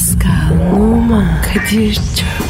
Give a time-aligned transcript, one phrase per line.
[0.00, 2.49] Pascal, Oman, Kadir çok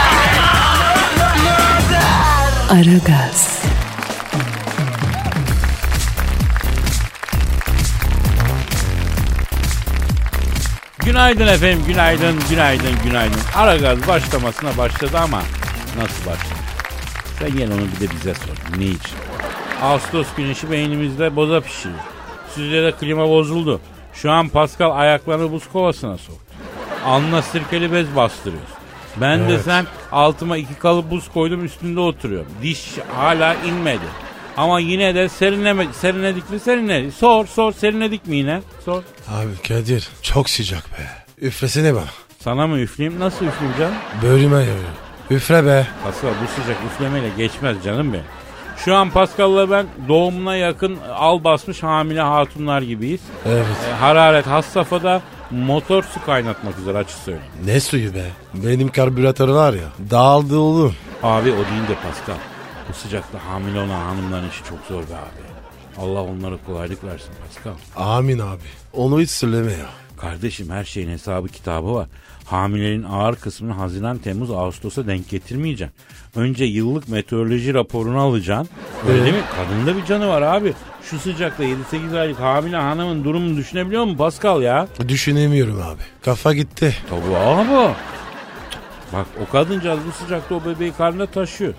[2.71, 3.63] Aragaz,
[11.05, 13.39] Günaydın efendim, günaydın, günaydın, günaydın.
[13.55, 15.41] Ara gaz başlamasına başladı ama
[15.97, 16.59] nasıl başladı?
[17.39, 18.77] Sen gel onu bir de bize sor.
[18.79, 19.17] Ne için?
[19.81, 21.95] Ağustos güneşi beynimizde boza pişirir.
[22.51, 23.81] Stüdyoda klima bozuldu.
[24.13, 26.53] Şu an Pascal ayaklarını buz kovasına soktu.
[27.05, 28.80] Alnına sirkeli bez bastırıyoruz.
[29.17, 32.51] Ben de sen altıma iki kalıp buz koydum üstünde oturuyorum.
[32.61, 34.05] Diş hala inmedi.
[34.57, 37.13] Ama yine de serinleme, serinledik mi serinledik.
[37.13, 38.61] Sor sor serinledik mi yine?
[38.85, 39.03] Sor.
[39.29, 41.03] Abi Kadir çok sıcak be.
[41.47, 42.05] Üflesene bana.
[42.39, 43.19] Sana mı üfleyeyim?
[43.19, 43.95] Nasıl üfleyeyim canım?
[44.21, 44.77] Bölüme yarıyor.
[45.29, 45.87] Üfle be.
[46.03, 48.25] Pascal bu sıcak üflemeyle geçmez canım benim.
[48.77, 53.21] Şu an Pascal'la ben doğumuna yakın al basmış hamile hatunlar gibiyiz.
[53.45, 53.65] Evet.
[53.89, 57.51] E, hararet has safhada motor su kaynatmak üzere açık söyleyeyim.
[57.65, 58.25] Ne suyu be?
[58.53, 59.87] Benim karbüratör var ya.
[60.11, 60.95] Dağıldı oğlum.
[61.23, 62.37] Abi o değil de Pascal.
[62.89, 65.51] Bu sıcakta hamile olan hanımların işi çok zor be abi.
[65.97, 67.73] Allah onlara kolaylık versin Pascal.
[67.95, 68.61] Amin abi.
[68.93, 69.89] Onu hiç söyleme ya.
[70.21, 72.07] Kardeşim her şeyin hesabı kitabı var.
[72.45, 75.95] Hamilenin ağır kısmını Haziran, Temmuz, Ağustos'a denk getirmeyeceksin.
[76.35, 78.69] Önce yıllık meteoroloji raporunu alacaksın.
[79.09, 79.43] Öyle değil mi?
[79.55, 80.73] Kadında bir canı var abi.
[81.03, 84.87] Şu sıcakta 7-8 aylık hamile hanımın durumunu düşünebiliyor musun Pascal ya?
[85.07, 86.01] Düşünemiyorum abi.
[86.21, 86.95] Kafa gitti.
[87.09, 87.93] Tabii abi.
[89.13, 91.73] Bak o kadıncağız bu sıcakta o bebeği karnına taşıyor.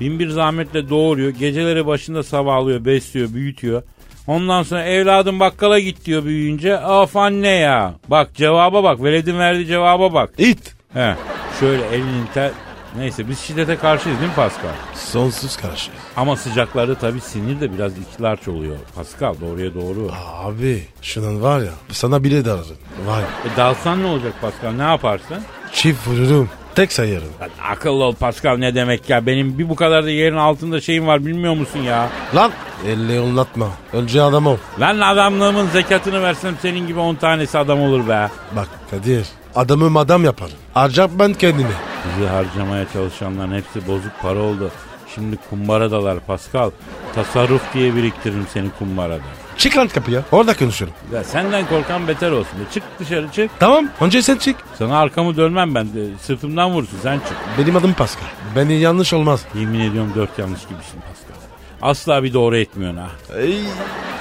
[0.00, 1.30] Bin bir zahmetle doğuruyor.
[1.30, 3.82] Geceleri başında sabahlıyor, besliyor, büyütüyor.
[4.26, 6.78] Ondan sonra evladım bakkala git diyor büyüyünce.
[6.78, 7.94] Of anne ya.
[8.08, 9.02] Bak cevaba bak.
[9.02, 10.30] Veledin verdiği cevaba bak.
[10.38, 10.74] İt.
[10.94, 11.14] He.
[11.60, 12.50] Şöyle elinin ter...
[12.96, 14.68] Neyse biz şiddete karşıyız değil mi Pascal?
[14.94, 15.90] Sonsuz karşı.
[16.16, 18.76] Ama sıcaklarda tabii sinir de biraz ikilarç oluyor.
[18.96, 20.10] Pascal doğruya doğru.
[20.44, 22.76] Abi şunun var ya sana bile dararım.
[23.06, 23.22] Vay.
[23.22, 25.36] E dalsan ne olacak Pascal ne yaparsın?
[25.72, 26.50] Çift vururum.
[26.74, 27.28] Tek sayarım.
[27.40, 29.26] Lan akıllı ol Pascal ne demek ya?
[29.26, 32.08] Benim bir bu kadar da yerin altında şeyim var bilmiyor musun ya?
[32.34, 32.52] Lan
[32.86, 33.68] elle anlatma.
[33.92, 34.56] Önce adam ol.
[34.80, 38.28] Lan adamlığımın zekatını versem senin gibi 10 tanesi adam olur be.
[38.56, 40.56] Bak Kadir adamım adam yaparım.
[40.74, 41.72] Harcap ben kendimi.
[42.16, 44.70] Bizi harcamaya çalışanların hepsi bozuk para oldu.
[45.14, 46.70] Şimdi kumbaradalar Pascal.
[47.14, 49.22] Tasarruf diye biriktiririm seni kumbarada.
[49.58, 50.22] Çık lan kapıya.
[50.32, 50.92] Orada konuşurum.
[51.14, 52.58] Ya senden korkan beter olsun.
[52.74, 53.50] Çık dışarı çık.
[53.60, 54.56] Tamam önce sen çık.
[54.78, 55.86] Sana arkamı dönmem ben.
[55.86, 56.06] de.
[56.22, 57.36] Sırtımdan vursun sen çık.
[57.58, 58.26] Benim adım Pascal.
[58.56, 59.44] Beni yanlış olmaz.
[59.54, 61.42] Yemin ediyorum dört yanlış gibisin Pascal.
[61.82, 63.08] Asla bir doğru etmiyorsun ha.
[63.38, 63.56] Ey,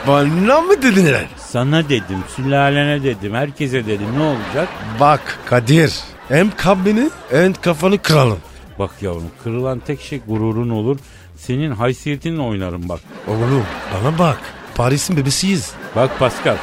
[0.07, 1.21] bana mı dedin lan?
[1.37, 4.69] Sana dedim, sülalene dedim, herkese dedim ne olacak?
[4.99, 5.93] Bak Kadir.
[6.27, 8.39] Hem kabini hem kafanı kıralım.
[8.79, 10.97] Bak yavrum kırılan tek şey gururun olur.
[11.41, 12.99] Senin haysiyetinle oynarım bak.
[13.27, 14.39] Oğlum bana bak.
[14.75, 15.71] Paris'in bebesiyiz.
[15.95, 16.55] Bak Pascal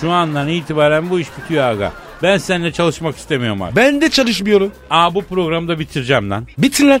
[0.00, 1.92] şu andan itibaren bu iş bitiyor aga.
[2.22, 3.76] Ben seninle çalışmak istemiyorum artık.
[3.76, 4.72] Ben de çalışmıyorum.
[4.90, 6.46] Aa bu programı da bitireceğim lan.
[6.58, 7.00] Bitin lan.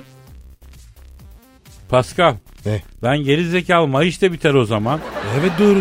[1.88, 2.34] Pascal
[2.66, 2.82] Ne?
[3.02, 5.00] ben geri zekalı Mayıs da biter o zaman.
[5.40, 5.78] Evet doğru.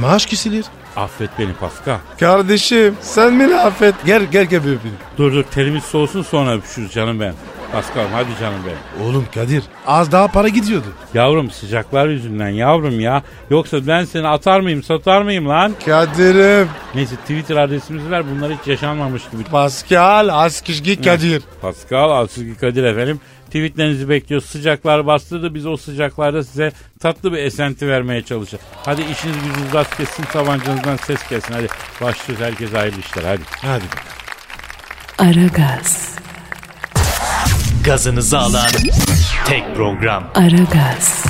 [0.00, 0.64] Maaş kesilir.
[0.96, 1.98] Affet beni Pascal.
[2.20, 3.94] Kardeşim sen beni affet.
[4.06, 4.96] Gel gel gel bir öpeyim.
[5.18, 7.34] Dur dur terimiz soğusun sonra öpüşürüz canım ben.
[7.72, 9.08] Pascal hadi canım benim.
[9.08, 10.86] Oğlum Kadir az daha para gidiyordu.
[11.14, 13.22] Yavrum sıcaklar yüzünden yavrum ya.
[13.50, 15.74] Yoksa ben seni atar mıyım satar mıyım lan?
[15.86, 16.68] Kadir'im.
[16.94, 19.44] Neyse Twitter adresimizi ver bunlar hiç yaşanmamış gibi.
[19.44, 21.42] Pascal Askışgi Kadir.
[21.62, 23.20] Pascal Alçızgi Kadir efendim.
[23.46, 24.48] Tweetlerinizi bekliyoruz.
[24.48, 25.54] Sıcaklar bastırdı.
[25.54, 28.64] Biz o sıcaklarda size tatlı bir esenti vermeye çalışacağız.
[28.84, 30.22] Hadi işiniz gücünüz rast kessin.
[30.22, 31.54] Tabancanızdan ses gelsin.
[31.54, 31.66] Hadi
[32.02, 32.46] başlıyoruz.
[32.46, 33.22] Herkese hayırlı işler.
[33.24, 33.42] Hadi.
[33.62, 33.84] Hadi.
[35.18, 36.17] Aragaz,
[37.88, 38.66] Gazınızı alan
[39.46, 40.24] tek program.
[40.34, 41.24] Aragaz,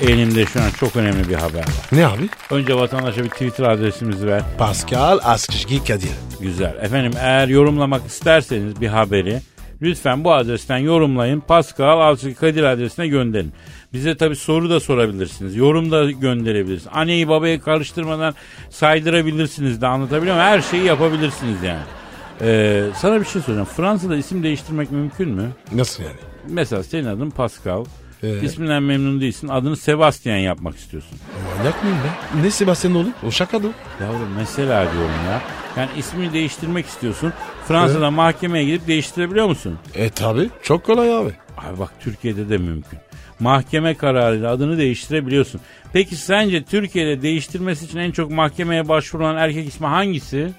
[0.00, 1.88] Elimde şu an çok önemli bir haber var.
[1.92, 2.28] Ne abi?
[2.50, 4.42] Önce vatandaşa bir Twitter adresimizi ver.
[4.58, 6.10] Pascal Askışgi Kadir.
[6.40, 6.76] Güzel.
[6.82, 9.40] Efendim eğer yorumlamak isterseniz bir haberi
[9.82, 11.40] lütfen bu adresten yorumlayın.
[11.40, 13.52] Pascal Alçık Kadir adresine gönderin.
[13.92, 15.56] Bize tabi soru da sorabilirsiniz.
[15.56, 16.92] Yorum da gönderebilirsiniz.
[16.92, 18.34] Anneyi babayı karıştırmadan
[18.70, 20.48] saydırabilirsiniz de anlatabiliyor muyum?
[20.48, 21.99] Her şeyi yapabilirsiniz yani.
[22.42, 23.68] Ee, sana bir şey soracağım.
[23.76, 25.48] Fransa'da isim değiştirmek mümkün mü?
[25.72, 26.14] Nasıl yani?
[26.48, 27.84] Mesela senin adın Pascal.
[28.22, 28.40] Ee?
[28.42, 29.48] İsminden memnun değilsin.
[29.48, 31.18] Adını Sebastian yapmak istiyorsun.
[31.58, 31.98] Manyak mıyım
[32.34, 32.42] ben?
[32.42, 33.12] Ne Sebastian oğlum?
[33.26, 33.66] O şaka da.
[34.00, 35.42] Yavrum mesela diyorum ya.
[35.76, 37.32] Yani ismini değiştirmek istiyorsun.
[37.68, 39.78] Fransa'da mahkemeye gidip değiştirebiliyor musun?
[39.94, 41.32] E tabi çok kolay abi.
[41.58, 42.98] Abi bak Türkiye'de de mümkün.
[43.40, 45.60] Mahkeme kararıyla adını değiştirebiliyorsun.
[45.92, 50.50] Peki sence Türkiye'de değiştirmesi için en çok mahkemeye başvurulan erkek ismi hangisi?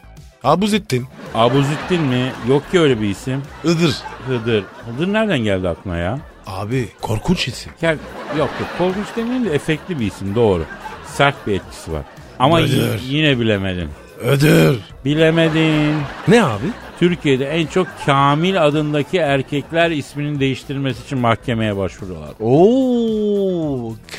[0.43, 1.05] Abuzettin.
[1.35, 2.31] Abuzittin mi?
[2.49, 3.41] Yok ki öyle bir isim.
[3.63, 3.95] Iğdır.
[4.27, 4.63] Hıdır.
[4.85, 6.19] Hıdır nereden geldi aklına ya?
[6.47, 7.71] Abi korkunç isim.
[7.81, 7.99] Ya, yok
[8.37, 10.63] yok korkunç demeyeyim de efektli bir isim doğru.
[11.05, 12.01] Sert bir etkisi var.
[12.39, 13.01] Ama Hıdır.
[13.07, 13.89] yine bilemedin.
[14.19, 14.79] Ödür.
[15.05, 15.93] Bilemedin.
[16.27, 16.65] Ne abi?
[16.99, 22.29] Türkiye'de en çok Kamil adındaki erkekler isminin değiştirilmesi için mahkemeye başvuruyorlar.
[22.39, 23.50] Oo,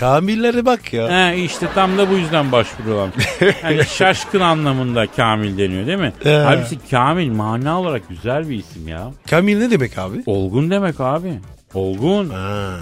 [0.02, 1.08] Kamillere bak ya.
[1.31, 3.08] He işte tam da bu yüzden başvuruyorlar.
[3.64, 6.12] Yani şaşkın anlamında Kamil deniyor değil mi?
[6.22, 6.37] He.
[6.37, 9.10] Halbuki Kamil mana olarak güzel bir isim ya.
[9.31, 10.22] Kamil ne demek abi?
[10.26, 11.40] Olgun demek abi.
[11.75, 12.28] Olgun.
[12.28, 12.76] Ha,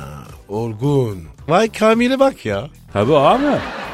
[0.48, 1.18] Orgun.
[1.48, 2.68] Vay Kamil'e bak ya.
[2.92, 3.44] Tabii abi.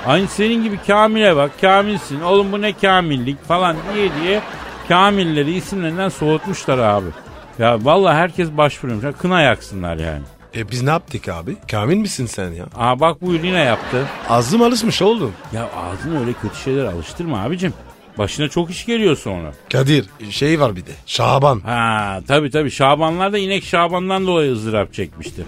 [0.06, 1.50] Aynı senin gibi Kamil'e bak.
[1.60, 2.20] Kamilsin.
[2.20, 4.40] Oğlum bu ne kamillik falan diye diye
[4.88, 7.08] Kamilleri isimlerinden soğutmuşlar abi.
[7.58, 9.18] Ya vallahi herkes başvuruyormuş.
[9.18, 10.22] Kına yaksınlar yani.
[10.56, 11.56] E biz ne yaptık abi?
[11.70, 12.66] Kamil misin sen ya?
[12.76, 14.06] Aa bak buyur yine yaptı.
[14.28, 15.32] Ağzım alışmış oğlum.
[15.52, 17.72] Ya ağzını öyle kötü şeyler alıştırma abicim.
[18.18, 19.52] Başına çok iş geliyor sonra.
[19.72, 20.90] Kadir şey var bir de.
[21.06, 21.60] Şaban.
[21.60, 25.44] Ha tabii tabii Şabanlar da inek Şaban'dan dolayı ızdırap çekmiştir.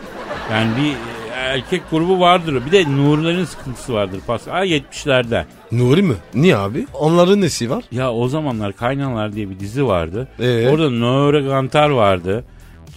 [0.53, 0.95] Yani bir e,
[1.41, 2.67] erkek grubu vardır.
[2.67, 4.21] Bir de Nurilerin sıkıntısı vardır.
[4.27, 5.45] Pas Aa, 70'lerde.
[5.73, 6.15] Nuri mi?
[6.35, 6.87] Niye abi?
[6.95, 7.85] Onların nesi var?
[7.93, 10.29] Ya o zamanlar Kaynanalar diye bir dizi vardı.
[10.41, 10.69] Ee?
[10.69, 12.45] Orada Nuri Gantar vardı.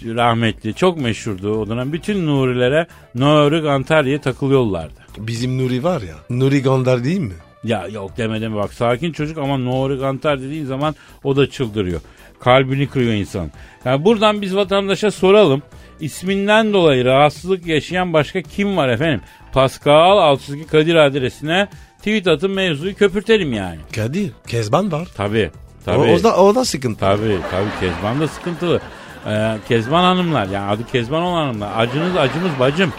[0.05, 0.73] Rahmetli.
[0.73, 1.93] Çok meşhurdu o dönem.
[1.93, 5.01] Bütün Nurilere Nuri Gantar diye takılıyorlardı.
[5.17, 6.15] Bizim Nuri var ya.
[6.29, 7.33] Nuri Gondar değil mi?
[7.63, 12.01] Ya yok demedim bak sakin çocuk ama Nuri Gantar dediğin zaman o da çıldırıyor.
[12.39, 13.51] Kalbini kırıyor insan.
[13.85, 15.61] Yani buradan biz vatandaşa soralım.
[15.99, 19.21] İsminden dolayı rahatsızlık yaşayan başka kim var efendim?
[19.53, 21.67] Pascal Alçızgi Kadir adresine
[21.97, 23.79] tweet atın mevzuyu köpürtelim yani.
[23.95, 24.31] Kadir.
[24.47, 25.07] Kezban var.
[25.17, 25.51] Tabii.
[25.85, 25.97] Tabii.
[25.97, 26.99] O, o da, o da sıkıntı.
[26.99, 28.81] Tabii tabii Kezban da sıkıntılı.
[29.27, 31.69] Ee, Kezban hanımlar yani adı Kezban olan hanımlar.
[31.77, 32.93] Acınız acımız bacım.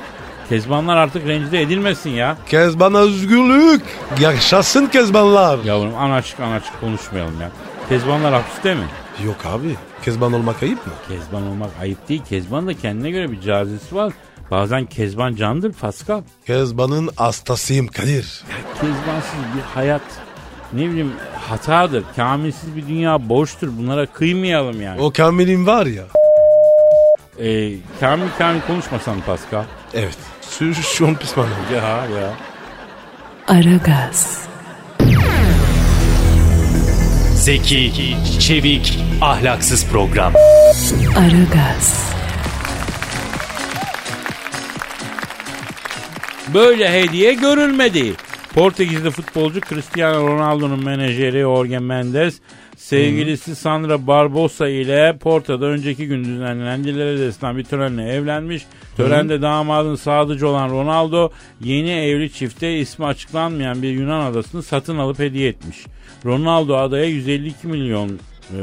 [0.49, 2.37] Kezbanlar artık rencide edilmesin ya.
[2.47, 3.83] Kezban özgürlük.
[4.21, 5.59] Yaşasın Kezbanlar.
[5.65, 7.51] Yavrum anaçık anaçık konuşmayalım ya.
[7.89, 8.85] Kezbanlar hapiste mi?
[9.25, 9.77] Yok abi.
[10.05, 10.93] Kezban olmak ayıp mı?
[11.09, 12.23] Kezban olmak ayıp değil.
[12.29, 14.13] Kezban da kendine göre bir cazisi var.
[14.51, 16.23] Bazen Kezban candır Pascal.
[16.47, 18.43] Kezban'ın hastasıyım Kadir.
[18.75, 20.03] Kezbansız bir hayat
[20.73, 21.13] ne bileyim
[21.49, 22.05] hatadır.
[22.17, 23.69] Kamilsiz bir dünya boştur.
[23.79, 25.01] Bunlara kıymayalım yani.
[25.01, 26.03] O Kamil'in var ya.
[27.39, 29.65] Ee, kamil kamil konuşmasan Pascal.
[29.95, 30.19] Evet.
[30.59, 31.51] Şu, şu an pişmanım.
[31.75, 32.33] Ya ya.
[33.49, 34.49] Aragaz,
[37.35, 40.33] Zeki, çevik, ahlaksız program.
[41.17, 42.13] Aragaz,
[46.55, 48.15] Böyle hediye görülmedi.
[48.55, 52.41] Portekizli futbolcu Cristiano Ronaldo'nun menajeri Jorge Mendes
[52.77, 58.67] sevgilisi Sandra Barbosa ile Porto'da önceki gün düzenlenen Diler Edesi'nden bir törenle evlenmiş.
[58.97, 65.19] Törende damadın sadıcı olan Ronaldo yeni evli çifte ismi açıklanmayan bir Yunan adasını satın alıp
[65.19, 65.79] hediye etmiş.
[66.25, 68.59] Ronaldo adaya 152 milyon e,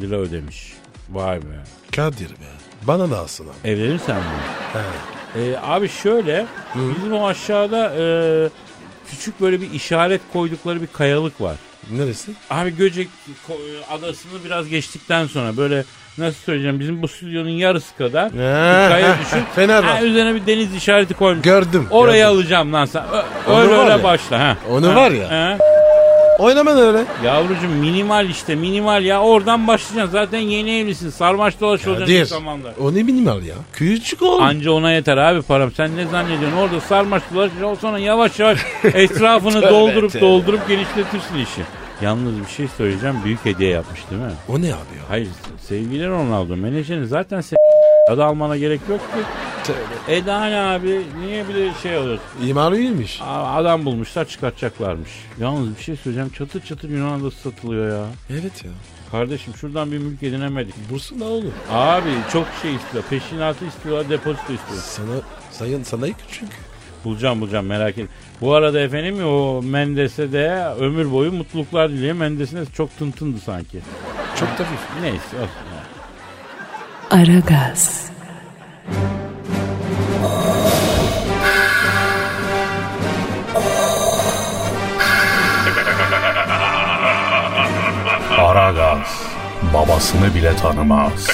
[0.00, 0.72] lira ödemiş.
[1.10, 1.64] Vay be.
[1.96, 2.50] Kadir be.
[2.86, 3.70] Bana da alsın abi.
[3.70, 4.22] Evlenirsen mi?
[4.72, 5.10] He.
[5.36, 8.04] Ee, abi şöyle bizim o aşağıda e,
[9.10, 11.56] küçük böyle bir işaret koydukları bir kayalık var.
[11.90, 12.32] Neresi?
[12.50, 13.08] Abi Göcek
[13.90, 15.84] adasını biraz geçtikten sonra böyle
[16.18, 18.38] nasıl söyleyeceğim bizim bu stüdyonun yarısı kadar bir
[18.88, 19.42] kaya düşün.
[19.54, 19.84] Fener var.
[19.98, 21.44] Ha, üzerine bir deniz işareti koymuş.
[21.44, 21.86] Gördüm.
[21.90, 22.36] Orayı gördüm.
[22.36, 23.02] alacağım lan sen.
[23.12, 24.02] Ö- öyle öyle ya.
[24.04, 24.40] başla.
[24.40, 24.56] Ha.
[24.70, 25.30] Onu Ha, var ya.
[25.30, 25.58] ha.
[26.40, 27.04] Oynaman öyle.
[27.24, 30.12] Yavrucuğum minimal işte minimal ya oradan başlayacaksın.
[30.12, 31.10] Zaten yeni evlisin.
[31.10, 32.74] Sarmaş dolaş olacaksın zamanda.
[32.80, 33.54] O ne minimal ya.
[33.72, 34.42] Küçük oğlum.
[34.42, 35.72] Anca ona yeter abi param.
[35.72, 36.58] Sen ne zannediyorsun?
[36.58, 41.62] Orada sarmaş dolaş sonra yavaş yavaş etrafını doldurup doldurup genişletirsin işi.
[42.02, 43.16] Yalnız bir şey söyleyeceğim.
[43.24, 44.30] Büyük hediye yapmış değil mi?
[44.48, 44.66] o ne abi
[44.98, 45.04] ya?
[45.08, 45.28] Hayır
[45.68, 47.56] sevgili Ronaldo menajerin zaten se-
[48.10, 49.72] adı almana gerek yok ki.
[50.08, 51.00] E daha ne abi?
[51.20, 52.18] Niye bir de şey olur?
[52.46, 53.20] İmar iyiymiş.
[53.22, 55.10] Aa, Adam bulmuşlar çıkartacaklarmış.
[55.40, 56.30] Yalnız bir şey söyleyeceğim.
[56.30, 58.04] Çatır çatır Yunan adası satılıyor ya.
[58.30, 58.70] Evet ya.
[59.10, 60.74] Kardeşim şuradan bir mülk edinemedik.
[60.90, 61.54] Bursun da oğlum.
[61.70, 63.04] Abi çok şey istiyor.
[63.10, 64.80] Peşinatı istiyorlar, depozito istiyor.
[64.82, 66.48] Sana, sayın, sana küçük.
[67.04, 68.06] Bulacağım bulacağım merak etme.
[68.40, 72.14] Bu arada efendim o Mendes'e de ömür boyu mutluluklar diliyor.
[72.16, 73.78] Mendes'in de çok tıntındı sanki.
[74.40, 74.80] Çok hafif.
[75.02, 75.79] Neyse olsun.
[77.10, 78.10] Aragaz,
[88.38, 89.22] Aragaz,
[89.74, 91.26] babasını bile tanımaz.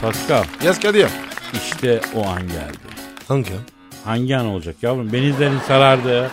[0.00, 1.08] Pascal Yes Kadir.
[1.52, 2.78] İşte o an geldi.
[3.28, 3.73] Hangi an?
[4.04, 5.12] Hangi an olacak yavrum?
[5.12, 6.30] Benizlerin sarardı.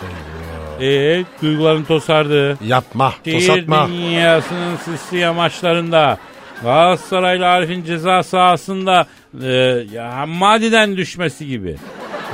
[0.80, 2.58] Ee, duyguların tosardı.
[2.66, 3.12] Yapma.
[3.24, 3.88] Şehir Tosatma.
[3.88, 6.18] dünyasının sisli yamaçlarında
[6.62, 9.06] Galatasaraylı Arif'in ceza sahasında
[9.42, 9.48] e,
[9.92, 11.76] ya, madiden düşmesi gibi.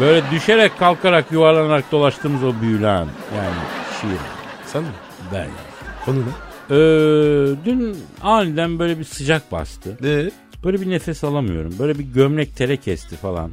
[0.01, 3.57] Böyle düşerek kalkarak yuvarlanarak dolaştığımız o büyülen yani
[4.01, 4.19] şiir.
[4.67, 4.89] Sen mi?
[5.33, 5.47] Ben.
[6.05, 6.23] Konu ne?
[6.71, 6.77] Ee,
[7.65, 9.91] dün aniden böyle bir sıcak bastı.
[10.01, 10.31] Ne?
[10.65, 11.75] Böyle bir nefes alamıyorum.
[11.79, 13.51] Böyle bir gömlek tere kesti falan.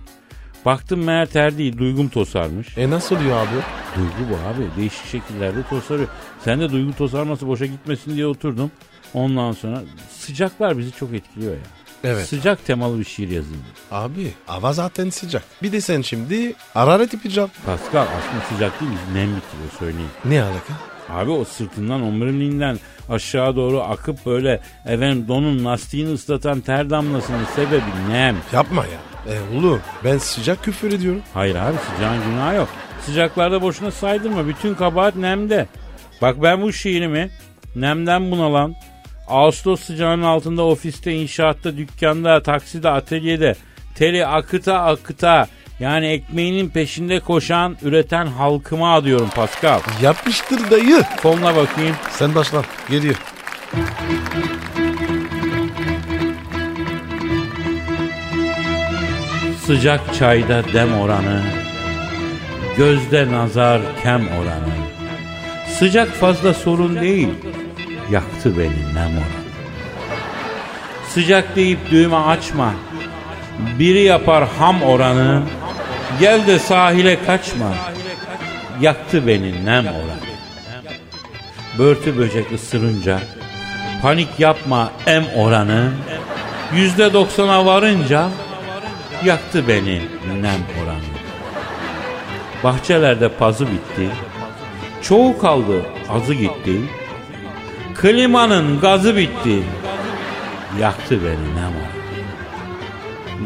[0.65, 2.77] Baktım meğer ter değil duygum tosarmış.
[2.77, 3.55] E nasıl oluyor abi?
[3.95, 4.81] Duygu bu abi.
[4.81, 6.07] Değişik şekillerde tosarıyor.
[6.43, 8.71] Sen de duygu tosarması boşa gitmesin diye oturdum.
[9.13, 9.83] Ondan sonra
[10.19, 11.59] sıcaklar bizi çok etkiliyor ya.
[12.03, 12.27] Evet.
[12.27, 13.63] Sıcak temalı bir şiir yazayım.
[13.91, 15.43] Abi hava zaten sıcak.
[15.63, 17.49] Bir de sen şimdi hararet yapacağım.
[17.65, 20.09] Pascal aslında sıcak değil nem bitiriyor söyleyeyim.
[20.25, 20.73] Ne alaka?
[21.09, 22.79] Abi o sırtından omuriliğinden
[23.09, 28.35] aşağı doğru akıp böyle efendim donun lastiğini ıslatan ter damlasının sebebi nem.
[28.53, 29.14] Yapma ya.
[29.29, 31.21] E oğlum ben sıcak küfür ediyorum.
[31.33, 32.69] Hayır abi sıcağın günahı yok.
[33.05, 34.47] Sıcaklarda boşuna saydırma.
[34.47, 35.67] Bütün kabahat nemde.
[36.21, 37.29] Bak ben bu şiirimi
[37.75, 38.75] nemden bunalan,
[39.27, 43.55] Ağustos sıcağının altında ofiste, inşaatta, dükkanda, takside, atölyede,
[43.95, 45.47] teri akıta akıta
[45.79, 49.79] yani ekmeğinin peşinde koşan, üreten halkıma adıyorum Pascal.
[50.01, 51.03] Yapmıştır dayı.
[51.21, 51.95] Koluna bakayım.
[52.11, 52.61] Sen başla.
[52.89, 53.15] Geliyor.
[59.65, 61.41] Sıcak çayda dem oranı,
[62.77, 64.73] gözde nazar kem oranı.
[65.79, 67.29] Sıcak fazla sorun değil,
[68.11, 69.45] yaktı beni nem oranı.
[71.09, 72.73] Sıcak deyip düğme açma,
[73.79, 75.43] biri yapar ham oranı.
[76.19, 77.73] Gel de sahile kaçma,
[78.81, 80.25] yaktı beni nem oranı.
[81.79, 83.19] Börtü böcek ısırınca,
[84.01, 85.91] panik yapma em oranı.
[86.75, 88.29] Yüzde doksana varınca,
[89.23, 90.01] yaktı beni
[90.41, 90.99] nem oranı.
[92.63, 94.09] Bahçelerde pazı bitti.
[95.01, 96.81] Çoğu kaldı azı gitti.
[97.95, 99.63] Klimanın gazı bitti.
[100.81, 101.95] Yaktı beni nem oranı.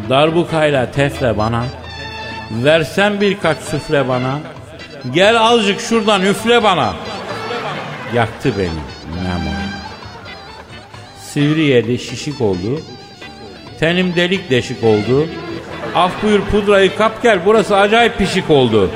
[0.09, 1.65] Darbukayla tefle bana.
[2.51, 4.39] Versen birkaç süfle bana.
[5.13, 6.93] Gel azıcık şuradan üfle bana.
[8.13, 9.69] Yaktı beni nem oranı.
[11.21, 12.81] Sivri yedi şişik oldu.
[13.79, 15.27] Tenim delik deşik oldu.
[15.99, 18.91] Af buyur pudrayı kap gel burası acayip pişik oldu.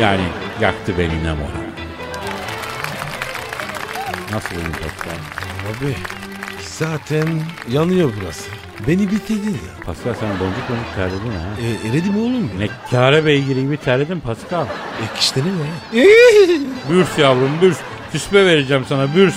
[0.00, 0.22] Yani
[0.60, 1.68] yaktı beni nem oran.
[4.32, 5.18] Nasıl benim Pascal?
[5.70, 5.94] Abi
[6.60, 7.28] zaten
[7.68, 8.50] yanıyor burası.
[8.88, 9.84] Beni bitirdin ya.
[9.86, 11.60] Pascal sen boncuk boncuk terledin ha.
[11.62, 12.58] E, eredi mi oğlum ya?
[12.58, 14.64] Ne kâre beygiri gibi terledin Pascal.
[14.64, 16.04] E işte ne ya?
[16.90, 17.78] Bürs yavrum bürs.
[18.12, 19.36] Küspe vereceğim sana bürs.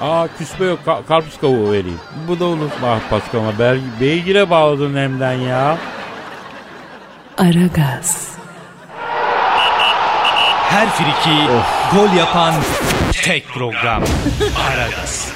[0.00, 2.00] Aa küspe yok ka- karpuz kavuğu vereyim.
[2.28, 2.70] Bu da olur.
[2.82, 5.78] Bak Pascal'ıma ber- beygire bağladın hemden ya.
[7.38, 8.28] Aragaz,
[10.70, 11.36] Her friki
[11.94, 12.54] gol yapan
[13.24, 14.02] tek program.
[14.72, 15.32] Aragaz.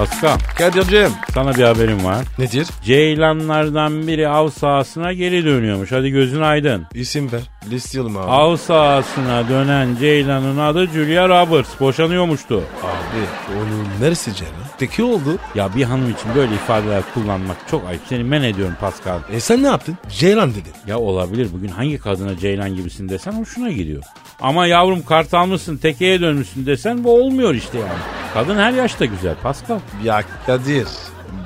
[0.00, 1.12] Pascal Kadir'cim.
[1.34, 2.24] sana bir haberim var.
[2.38, 2.66] Nedir?
[2.84, 5.92] Ceylanlardan biri av sahasına geri dönüyormuş.
[5.92, 6.86] Hadi gözün aydın.
[6.94, 7.40] İsim ver.
[7.70, 8.30] Listeyelim abi.
[8.30, 11.80] Av sahasına dönen Ceylan'ın adı Julia Roberts.
[11.80, 12.56] Boşanıyormuştu.
[12.82, 14.54] Abi onun neresi Ceylan?
[14.80, 15.38] Teki oldu.
[15.54, 18.00] Ya bir hanım için böyle ifadeler kullanmak çok ayıp.
[18.08, 19.18] Seni men ediyorum Pascal.
[19.32, 19.98] E sen ne yaptın?
[20.08, 20.72] Ceylan dedin.
[20.86, 24.02] Ya olabilir bugün hangi kadına Ceylan gibisin desen hoşuna gidiyor.
[24.40, 28.00] Ama yavrum kartal mısın tekeye dönmüşsün desen bu olmuyor işte yani.
[28.34, 29.78] Kadın her yaşta güzel Pascal.
[30.04, 30.86] Ya Kadir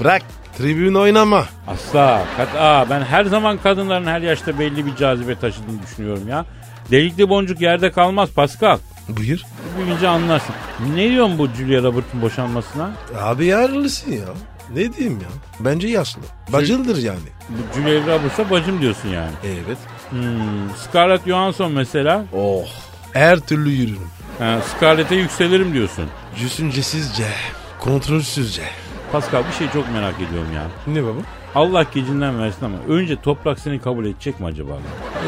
[0.01, 0.23] bırak
[0.59, 1.45] tribün oynama.
[1.67, 2.23] Asla.
[2.37, 6.45] Kat, aa, ben her zaman kadınların her yaşta belli bir cazibe taşıdığını düşünüyorum ya.
[6.91, 8.79] Delikli boncuk yerde kalmaz Pascal.
[9.09, 9.43] Buyur.
[9.79, 10.55] Büyüyünce anlarsın.
[10.95, 12.91] Ne diyorsun bu Julia Roberts'ın boşanmasına?
[13.21, 14.25] Abi yarlısın ya.
[14.75, 15.29] Ne diyeyim ya?
[15.61, 16.21] Bence yaşlı.
[16.53, 17.19] Bacıldır yani.
[17.49, 19.33] Bu Julia Roberts'a bacım diyorsun yani.
[19.45, 19.79] Evet.
[20.11, 20.21] Hmm,
[20.77, 22.25] Scarlett Johansson mesela.
[22.33, 22.65] Oh.
[23.13, 24.09] Her türlü yürürüm.
[24.39, 26.05] Ha, Scarlett'e yükselirim diyorsun.
[26.45, 27.27] Düşüncesizce,
[27.81, 28.63] kontrolsüzce.
[29.13, 30.63] Pascal bir şey çok merak ediyorum ya.
[30.87, 31.19] Ne baba?
[31.55, 34.73] Allah gecinden versin ama önce toprak seni kabul edecek mi acaba?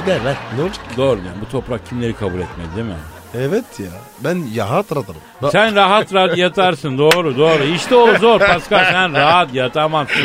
[0.05, 0.35] Eder lan.
[0.57, 0.85] Ne olacak?
[0.97, 2.95] Doğru yani bu toprak kimleri kabul etmedi değil mi?
[3.35, 3.87] Evet ya.
[4.25, 5.21] Ben yahat radarım.
[5.43, 7.63] Ba- Sen rahat rahat yatarsın doğru doğru.
[7.65, 10.23] İşte o zor Pascal sen rahat yatamazsın.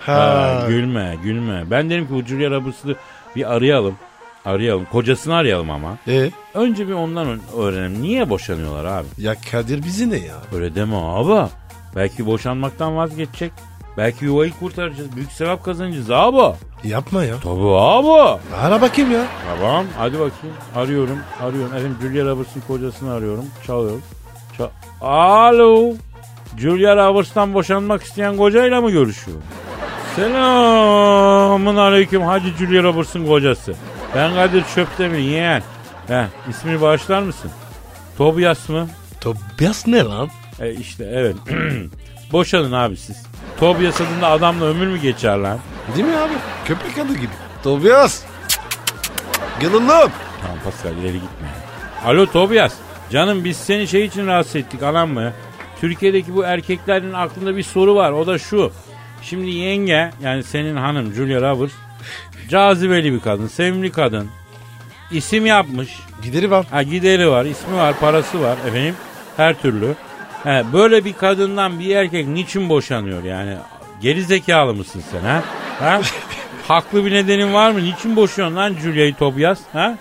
[0.00, 1.64] Ha, gülme gülme.
[1.70, 2.96] Ben derim ki Julia Roberts'ı
[3.36, 3.96] bir arayalım.
[4.44, 4.84] Arayalım.
[4.84, 5.96] Kocasını arayalım ama.
[6.08, 8.02] E Önce bir ondan öğrenelim.
[8.02, 9.06] Niye boşanıyorlar abi?
[9.18, 10.34] ya Kadir bizi ne ya?
[10.54, 11.48] Öyle deme abi.
[11.96, 13.52] Belki boşanmaktan vazgeçecek.
[13.96, 15.16] Belki yuvayı kurtaracağız.
[15.16, 16.56] Büyük sevap kazanacağız abi.
[16.84, 17.34] Yapma ya.
[17.42, 18.38] Tabii abi.
[18.62, 19.24] Ara bakayım ya.
[19.58, 20.56] Tamam hadi bakayım.
[20.76, 21.18] Arıyorum.
[21.40, 21.74] Arıyorum.
[21.76, 23.44] Efendim Julia Roberts'ın kocasını arıyorum.
[23.66, 24.02] Çalıyorum.
[24.58, 24.68] Çal
[25.00, 25.92] Alo.
[26.58, 29.38] Julia Roberts'tan boşanmak isteyen kocayla mı görüşüyor?
[30.16, 33.74] Selamun aleyküm Hacı Julia Roberts'ın kocası.
[34.14, 35.62] Ben Kadir Çöptemir yeğen.
[36.08, 37.50] Heh, ismini bağışlar mısın?
[38.18, 38.88] Tobias mı?
[39.20, 40.28] Tobias ne lan?
[40.60, 41.36] E işte evet.
[42.32, 43.22] Boşanın abi siz.
[43.60, 45.58] Tobias adında adamla ömür mü geçer lan?
[45.96, 46.32] Değil mi abi?
[46.64, 47.32] Köpek adı gibi.
[47.62, 48.22] Tobias.
[49.70, 49.86] Oğlum.
[49.86, 51.48] Tamam Pascal ileri gitme.
[52.04, 52.74] Alo Tobias.
[53.10, 55.32] Canım biz seni şey için rahatsız ettik anam mı?
[55.80, 58.12] Türkiye'deki bu erkeklerin aklında bir soru var.
[58.12, 58.72] O da şu.
[59.22, 61.72] Şimdi yenge yani senin hanım Julia Roberts
[62.48, 64.28] cazibeli bir kadın, sevimli kadın.
[65.10, 65.98] İsim yapmış.
[66.22, 66.66] Gideri var.
[66.70, 68.94] Ha gideri var, ismi var, parası var efendim.
[69.36, 69.94] Her türlü.
[70.44, 73.56] He, böyle bir kadından bir erkek niçin boşanıyor yani?
[74.00, 75.42] Geri zekalı mısın sen ha?
[75.80, 76.00] Ha?
[76.68, 77.84] Haklı bir nedenin var mı?
[77.84, 79.58] Niçin boşuyorsun lan Julia'yı Tobias?
[79.72, 79.98] Ha?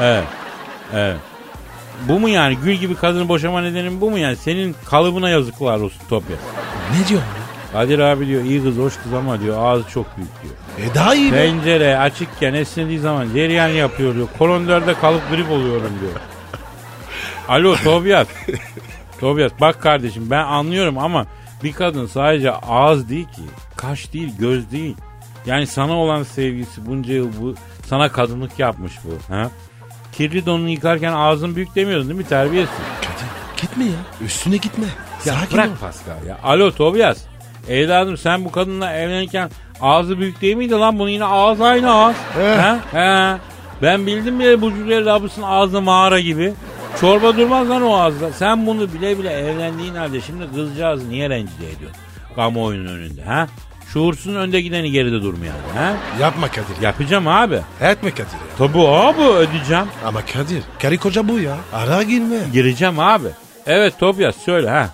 [0.00, 0.24] Evet.
[0.94, 1.16] Evet.
[2.08, 2.58] Bu mu yani?
[2.64, 4.36] Gül gibi kadını boşama nedenin bu mu yani?
[4.36, 6.40] Senin kalıbına yazıklar olsun Tobias.
[7.00, 7.22] Ne diyor?
[7.72, 10.54] Kadir abi diyor iyi kız hoş kız ama diyor ağzı çok büyük diyor.
[10.90, 11.30] E daha iyi.
[11.30, 14.28] Pencere açıkken esnediği zaman cereyan yapıyor diyor.
[14.38, 16.12] Kolondörde kalıp grip oluyorum diyor.
[17.48, 18.26] Alo Tobias.
[19.22, 21.26] Tobias bak kardeşim ben anlıyorum ama
[21.64, 23.42] bir kadın sadece ağız değil ki.
[23.76, 24.96] Kaş değil göz değil.
[25.46, 27.54] Yani sana olan sevgisi bunca yıl bu
[27.86, 29.34] sana kadınlık yapmış bu.
[29.34, 29.50] Ha?
[30.12, 32.74] Kirli donunu yıkarken ağzın büyük demiyordun değil mi terbiyesiz?
[33.00, 34.26] Kadir gitme ya.
[34.26, 34.86] Üstüne gitme.
[35.24, 35.76] Ya Sakin bırak ol.
[35.80, 36.38] Pascal ya.
[36.42, 37.18] Alo Tobias.
[37.68, 39.50] Evladım sen bu kadınla evlenirken
[39.80, 40.98] ağzı büyük değil miydi lan?
[40.98, 42.16] Bunun yine ağız aynı ağız.
[42.34, 42.56] He.
[42.56, 42.98] He?
[42.98, 43.36] He.
[43.82, 46.54] Ben bildim bile bu Julia Roberts'ın ağzı mağara gibi.
[47.00, 48.32] Çorba durmaz lan o ağızda.
[48.32, 52.00] Sen bunu bile bile evlendiğin halde şimdi kızcağızı niye rencide ediyorsun?
[52.36, 53.46] Kamuoyunun önünde ha?
[53.92, 55.94] Şuursuzun önde gideni geride durmuyor yani ha?
[56.20, 56.82] Yapma Kadir.
[56.82, 57.58] Yapacağım abi.
[57.80, 58.56] Etme Kadir ya.
[58.58, 59.86] Tabii abi ödeyeceğim.
[60.04, 60.62] Ama Kadir.
[60.82, 61.56] Karı koca bu ya.
[61.72, 62.36] Ara girme.
[62.52, 63.28] Gireceğim abi.
[63.66, 64.88] Evet Tobias söyle ha.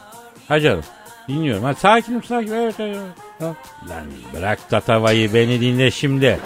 [0.49, 0.85] Ha canım.
[1.29, 1.65] Dinliyorum.
[1.65, 2.53] Ha, sakinim sakin.
[2.53, 3.13] Evet, evet, evet.
[3.41, 3.55] Ha.
[3.89, 6.39] Lan bırak tatavayı beni dinle şimdi.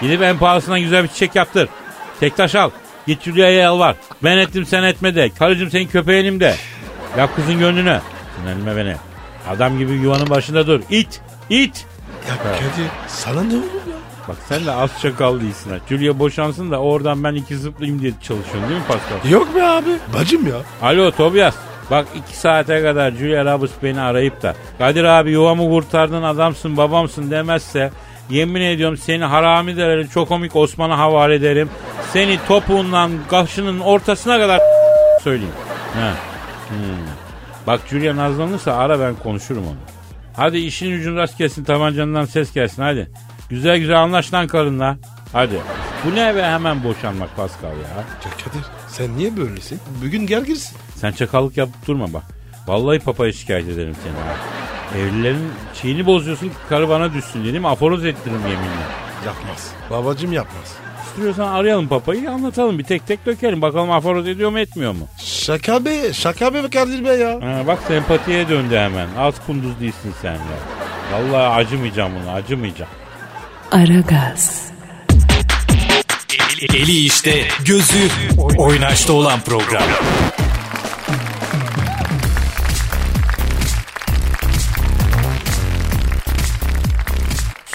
[0.00, 1.68] Gidip en pahalısından güzel bir çiçek yaptır.
[2.20, 2.70] Tek taş al.
[3.06, 3.96] Git Julia'ya yalvar.
[4.24, 5.30] Ben ettim sen etme de.
[5.38, 6.54] Karıcığım senin köpeğinim de.
[7.18, 8.00] Yap kızın gönlünü.
[8.36, 8.96] Sinirlenme beni.
[9.48, 10.80] Adam gibi yuvanın başında dur.
[10.90, 11.20] İt.
[11.50, 11.86] İt.
[12.28, 13.96] Ya Kadir sana ne olur ya?
[14.28, 15.76] Bak sen de az çakal değilsin ha.
[15.88, 19.30] Julia boşansın da oradan ben iki zıplayayım diye çalışıyorsun değil mi Pascal?
[19.30, 19.90] Yok be abi.
[20.14, 20.56] Bacım ya.
[20.82, 21.54] Alo Tobias.
[21.90, 27.30] Bak iki saate kadar Julia Roberts beni arayıp da Kadir abi yuvamı kurtardın adamsın babamsın
[27.30, 27.90] demezse
[28.30, 31.70] yemin ediyorum seni harami derim çok komik Osman'a havale ederim.
[32.12, 34.60] Seni topuğundan kaşının ortasına kadar
[35.22, 35.54] söyleyeyim.
[35.94, 36.12] Ha.
[36.68, 36.76] Hmm.
[37.66, 39.76] Bak Julia nazlanırsa ara ben konuşurum onu.
[40.36, 43.10] Hadi işin ucun rast gelsin tabancandan ses gelsin hadi.
[43.50, 44.96] Güzel güzel anlaş lan karınla.
[45.32, 45.60] Hadi.
[46.04, 47.96] Bu ne be hemen boşanmak Pascal ya.
[48.24, 49.80] Ya Kadir sen niye böylesin?
[50.04, 50.76] Bugün gerginsin.
[50.94, 52.22] Sen çakallık yapıp durma bak.
[52.66, 54.65] Vallahi papaya şikayet ederim seni ha.
[54.94, 55.50] Evlilerin
[55.82, 58.86] şeyini bozuyorsun ki karı bana düşsün dedim aforoz ettiririm yeminle.
[59.26, 59.70] Yapmaz.
[59.90, 60.74] Babacım yapmaz.
[61.06, 63.62] İstiyorsan arayalım papayı anlatalım bir tek tek dökelim.
[63.62, 65.08] Bakalım aforoz ediyor mu etmiyor mu?
[65.24, 66.12] Şaka be.
[66.12, 67.34] Şaka be Kadir be ya.
[67.34, 69.08] Ha, bak sempatiye döndü hemen.
[69.18, 70.40] Az kunduz değilsin sen ya.
[71.12, 72.90] Vallahi acımayacağım bunu acımayacağım.
[73.72, 74.66] Aragaz,
[76.60, 78.08] Eli, eli işte, gözü
[78.58, 79.82] oynaşta olan program.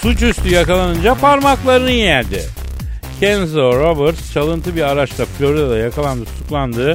[0.02, 2.42] Suçüstü yakalanınca parmaklarını yerdi.
[3.20, 6.94] Kenzo Roberts çalıntı bir araçla Florida'da yakalandı, tutuklandı.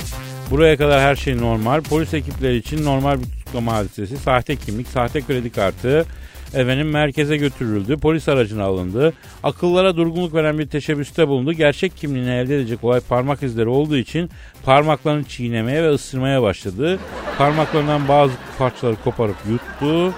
[0.51, 1.81] Buraya kadar her şey normal.
[1.81, 4.17] Polis ekipleri için normal bir tutuklama hadisesi.
[4.17, 6.05] Sahte kimlik, sahte kredi kartı.
[6.53, 7.97] Efendim merkeze götürüldü.
[7.97, 9.13] Polis aracına alındı.
[9.43, 11.53] Akıllara durgunluk veren bir teşebbüste bulundu.
[11.53, 14.29] Gerçek kimliğini elde edecek olay parmak izleri olduğu için
[14.65, 16.99] parmaklarını çiğnemeye ve ısırmaya başladı.
[17.37, 20.13] Parmaklarından bazı parçaları koparıp yuttu.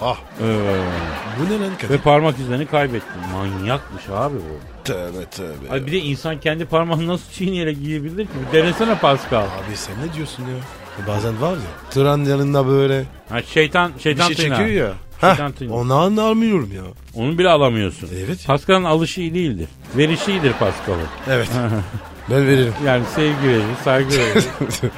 [0.00, 0.16] Oha.
[0.42, 0.44] Ee,
[1.40, 1.94] Bu ne lan Kadir?
[1.94, 3.06] ve parmak izlerini kaybetti.
[3.32, 4.84] Manyakmış abi bu.
[4.84, 5.70] Tövbe tövbe.
[5.72, 8.30] Ay bir de insan kendi parmağını nasıl çiğneyerek yiyebilir ki?
[8.52, 9.40] Bir denesene Pascal.
[9.42, 10.56] Abi sen ne diyorsun ya?
[11.08, 11.90] Bazen var ya.
[11.90, 14.58] Tren yanında böyle Ha, şeytan, bir şeytan şey tırnağı.
[14.58, 14.94] çekiyor ya.
[15.30, 15.76] Şeytan Heh, tırnağı.
[15.76, 16.82] onu anlamıyorum ya.
[17.14, 18.08] Onu bile alamıyorsun.
[18.26, 18.46] Evet.
[18.46, 19.68] Pascal'ın alışı değildir.
[19.96, 21.06] Verişi iyidir Pascal'ın.
[21.28, 21.48] Evet.
[22.30, 22.74] ben veririm.
[22.86, 24.44] Yani sevgi verir, saygı verir.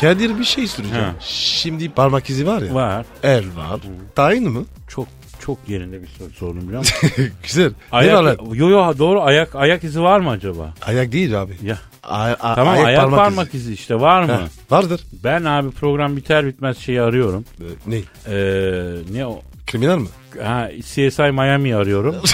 [0.00, 1.04] Kadir bir şey soracağım.
[1.04, 1.14] Ha.
[1.20, 2.74] Şimdi parmak izi var ya.
[2.74, 3.06] Var.
[3.22, 3.80] El var.
[4.14, 4.64] Tayin mı?
[4.88, 5.08] Çok
[5.40, 7.10] çok yerinde bir soru sordum biliyor musun?
[7.42, 7.72] Güzel.
[7.92, 10.74] Ayak, yo yo doğru ayak ayak izi var mı acaba?
[10.86, 11.56] Ayak değil abi.
[11.62, 13.56] Ya A- a- tamam ayak, parmak, izi.
[13.56, 13.72] izi.
[13.74, 14.32] işte var mı?
[14.32, 15.00] Heh, vardır.
[15.24, 17.44] Ben abi program biter bitmez şeyi arıyorum.
[17.60, 17.96] Ee, ne?
[17.96, 19.40] Ee, ne o?
[19.66, 20.08] Kriminal mi?
[20.42, 22.16] Ha, CSI Miami arıyorum.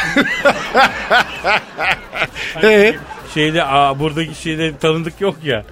[2.63, 2.97] Ee?
[3.37, 5.65] Şeyde aa, buradaki şeyde tanıdık yok ya.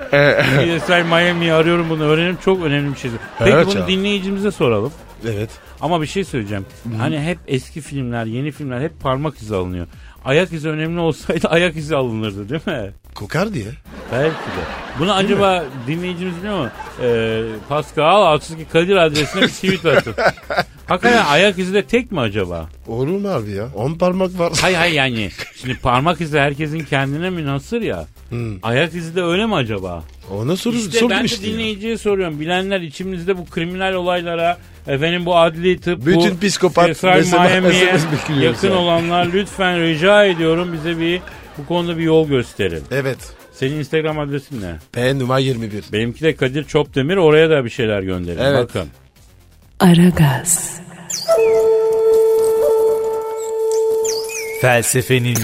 [0.81, 3.11] CSI Miami'yi arıyorum bunu öğrenim çok önemli bir şey.
[3.39, 3.89] Peki Evet bunu ya.
[3.89, 4.93] dinleyicimize soralım.
[5.25, 5.51] Evet.
[5.81, 6.67] Ama bir şey söyleyeceğim.
[6.99, 9.87] Hani hep eski filmler, yeni filmler hep parmak izi alınıyor.
[10.25, 12.91] Ayak izi önemli olsaydı ayak izi alınırdı değil mi?
[13.15, 13.67] Kokar diye.
[14.13, 14.65] Belki de.
[14.99, 16.69] Bunu acaba dinleyicimiz biliyor mu?
[17.03, 20.15] Ee, Pascal Altçizgi Kadir adresine bir tweet atın.
[20.87, 22.69] Hakikaten ayak izi de tek mi acaba?
[22.87, 23.69] Olur mu abi ya?
[23.75, 24.53] 10 parmak var.
[24.61, 25.31] Hay hay yani.
[25.61, 28.07] Şimdi parmak izi herkesin kendine münhasır ya.
[28.63, 30.05] Ayak izi de öyle mi acaba?
[30.31, 31.53] Ona soru, İşte ben de işte ya.
[31.53, 32.41] dinleyiciye soruyorum.
[32.41, 37.85] Bilenler içimizde bu kriminal olaylara, efendim bu adli tıp, Bütün bu psikopat Miami'ye
[38.43, 38.77] yakın yani.
[38.77, 41.21] olanlar lütfen rica ediyorum bize bir
[41.59, 42.83] bu konuda bir yol gösterin.
[42.91, 43.19] Evet.
[43.53, 44.75] Senin Instagram adresin ne?
[44.93, 45.85] P numara 21.
[45.93, 48.39] Benimki de Kadir Çopdemir oraya da bir şeyler gönderin.
[48.39, 48.59] Evet.
[48.69, 48.89] Bakın.
[49.81, 50.81] Aragaz,
[54.61, 55.39] Felsefenin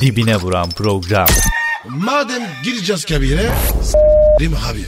[0.00, 1.26] dibine vuran program.
[1.88, 3.48] Madem gireceğiz kabire.
[3.82, 4.80] S**rim abi.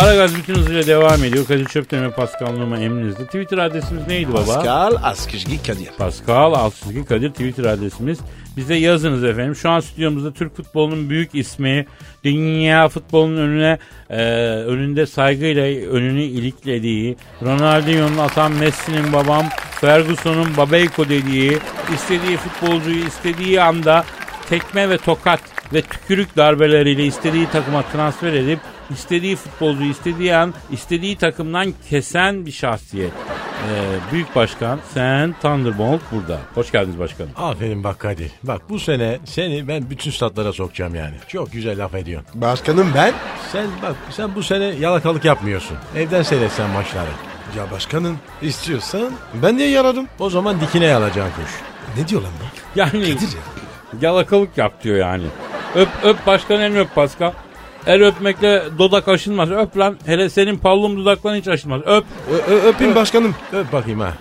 [0.00, 1.46] Aragaz bütün hızıyla devam ediyor.
[1.46, 3.26] Kadir Çöptemir Pascal Numa emrinizde.
[3.26, 4.44] Twitter adresimiz neydi baba?
[4.44, 5.88] Pascal Askışgi Kadir.
[5.98, 8.18] Pascal Altçizgi Kadir Twitter adresimiz.
[8.56, 9.56] Bize yazınız efendim.
[9.56, 11.86] Şu an stüdyomuzda Türk futbolunun büyük ismi,
[12.24, 13.78] dünya futbolunun önüne
[14.10, 19.44] e, önünde saygıyla önünü iliklediği, Ronaldinho'nun atan Messi'nin babam,
[19.80, 21.58] Ferguson'un babeyko dediği,
[21.94, 24.04] istediği futbolcuyu istediği anda
[24.48, 25.40] tekme ve tokat
[25.72, 28.58] ve tükürük darbeleriyle istediği takıma transfer edip
[28.90, 33.12] istediği futbolcuyu istediği an istediği takımdan kesen bir şahsiyet.
[33.12, 36.38] Ee, büyük başkan sen Thunderbolt burada.
[36.54, 37.30] Hoş geldiniz başkanım.
[37.36, 38.30] Aferin bak Kadir.
[38.42, 41.14] Bak bu sene seni ben bütün statlara sokacağım yani.
[41.28, 42.28] Çok güzel laf ediyorsun.
[42.34, 43.12] Başkanım ben.
[43.52, 45.76] Sen bak sen bu sene yalakalık yapmıyorsun.
[45.96, 47.10] Evden seyretsen maçları.
[47.56, 49.10] Ya başkanım istiyorsan
[49.42, 50.06] ben niye yaradım?
[50.18, 51.50] O zaman dikine alacaksın kuş.
[51.96, 52.78] Ne diyor lan bu?
[52.78, 53.40] Yani Kadir ya.
[54.00, 55.24] yalakalık yap diyor yani.
[55.74, 57.32] Öp öp başkan elini öp Pascal.
[57.86, 59.50] El öpmekle dudak aşınmaz.
[59.50, 59.96] Öp lan.
[60.06, 61.80] Hele senin pallum dudakların hiç aşınmaz.
[61.86, 62.04] Öp.
[62.30, 63.34] Ö- ö- öpeyim başkanım.
[63.52, 64.14] Öp bakayım ha.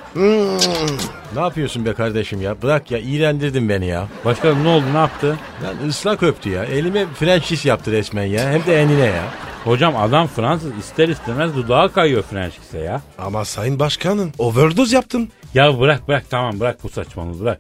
[1.36, 2.62] Ne yapıyorsun be kardeşim ya?
[2.62, 4.08] Bırak ya iğrendirdin beni ya.
[4.26, 5.38] Başkanım ne oldu ne yaptı?
[5.64, 6.64] Lan ıslak öptü ya.
[6.66, 8.52] Elime French yaptı resmen ya.
[8.52, 9.24] Hem de enine ya.
[9.64, 13.02] Hocam adam Fransız ister istemez dudağa kayıyor French kiss'e ya.
[13.18, 15.28] Ama sayın başkanım overdose yaptım.
[15.54, 17.60] Ya bırak bırak tamam bırak bu saçmalığı bırak.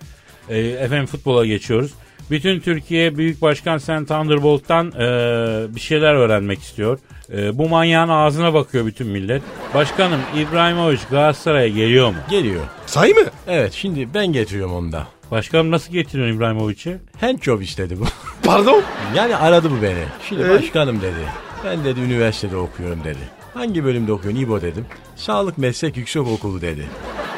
[0.49, 1.91] Ee, efendim futbola geçiyoruz.
[2.31, 6.99] Bütün Türkiye Büyük Başkan Sen Thunderbolt'tan ee, bir şeyler öğrenmek istiyor.
[7.33, 9.41] Ee, bu manyağın ağzına bakıyor bütün millet.
[9.73, 12.15] Başkanım İbrahimovic Galatasaray'a geliyor mu?
[12.29, 12.63] Geliyor.
[12.85, 13.21] Say mı?
[13.47, 15.07] Evet şimdi ben getiriyorum onu da.
[15.31, 16.97] Başkanım nasıl getiriyorsun İbrahimovic'i?
[17.21, 18.03] Handjob istedi bu.
[18.43, 18.83] Pardon?
[19.15, 20.03] Yani aradı bu beni.
[20.29, 21.25] Şimdi başkanım dedi.
[21.65, 23.19] Ben dedi üniversitede okuyorum dedi.
[23.53, 24.85] Hangi bölümde okuyorsun İbo dedim.
[25.15, 26.87] Sağlık Meslek Yüksek Okulu dedi.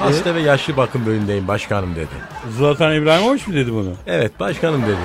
[0.01, 2.07] Hasta ve yaşlı bakım bölümündeyim başkanım dedi.
[2.57, 3.93] Zlatan İbrahimovic mi dedi bunu?
[4.07, 4.97] Evet başkanım dedi.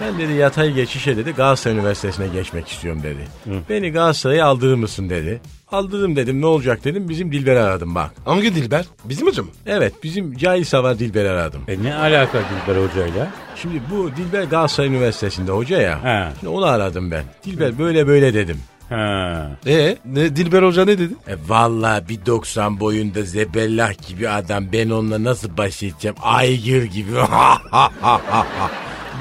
[0.00, 3.20] Ben dedi yatay geçişe dedi Galatasaray Üniversitesi'ne geçmek istiyorum dedi.
[3.68, 5.40] Beni Galatasaray'a aldırır mısın dedi.
[5.72, 8.10] Aldırırım dedim ne olacak dedim bizim Dilber'i aradım bak.
[8.24, 8.84] Hangi Dilber?
[9.04, 9.46] Bizim hocam.
[9.66, 11.62] Evet bizim cahil savar Dilber'i aradım.
[11.68, 13.30] E ne alaka Dilber Hoca'yla?
[13.56, 16.04] Şimdi bu Dilber Galatasaray Üniversitesi'nde hoca ya.
[16.04, 16.32] He.
[16.40, 17.24] Şimdi onu aradım ben.
[17.44, 18.56] Dilber böyle böyle dedim.
[18.92, 19.50] Ha.
[19.66, 21.14] E ne Dilber hoca ne dedi?
[21.28, 27.10] E vallahi bir 90 boyunda zebellah gibi adam ben onunla nasıl baş edeceğim aygır gibi